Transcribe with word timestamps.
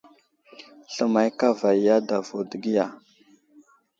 Sləmay 0.93 1.29
kava 1.39 1.69
i 1.83 1.85
adavo 1.97 2.37
dəgiya. 2.49 2.85